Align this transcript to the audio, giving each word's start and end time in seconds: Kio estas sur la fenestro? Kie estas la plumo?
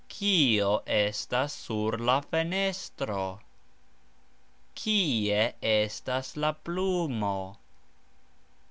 Kio 0.11 0.69
estas 0.93 1.53
sur 1.65 1.97
la 2.09 2.15
fenestro? 2.23 3.39
Kie 4.73 5.53
estas 5.61 6.35
la 6.35 6.53
plumo? 6.55 7.35